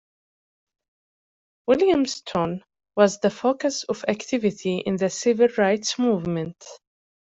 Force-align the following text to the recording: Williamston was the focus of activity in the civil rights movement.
Williamston 1.69 2.61
was 2.95 3.19
the 3.19 3.29
focus 3.29 3.83
of 3.83 4.03
activity 4.07 4.79
in 4.79 4.95
the 4.95 5.11
civil 5.11 5.49
rights 5.59 5.99
movement. 5.99 6.57